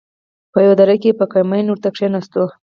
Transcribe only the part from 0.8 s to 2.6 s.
کښې په کمين ورته کښېناستو.